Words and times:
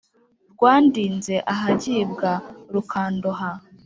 rwandinze 0.53 1.35
ahagibwa 1.53 2.31
rukandoha 2.73 3.49